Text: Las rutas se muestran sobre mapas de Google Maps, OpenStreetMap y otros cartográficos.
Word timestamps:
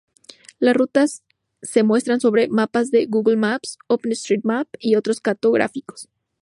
Las 0.57 0.75
rutas 0.75 1.21
se 1.61 1.83
muestran 1.83 2.21
sobre 2.21 2.47
mapas 2.47 2.89
de 2.89 3.05
Google 3.05 3.37
Maps, 3.37 3.77
OpenStreetMap 3.85 4.67
y 4.79 4.95
otros 4.95 5.19
cartográficos. 5.21 6.09